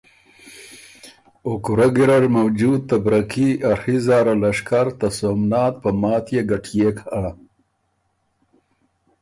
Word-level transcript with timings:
او 1.45 1.51
کُورۀ 1.63 1.87
ګیرډ 1.95 2.23
موجود 2.37 2.79
ته 2.89 2.95
برکي 3.05 3.49
ا 3.71 3.71
ڒی 3.81 3.95
زاره 4.05 4.33
لشکر 4.43 4.85
ته 4.99 5.07
سومنات 5.17 5.73
په 5.81 5.89
ماتيې 6.01 6.41
ګټيېک 6.49 6.97
هۀ۔ 7.09 7.25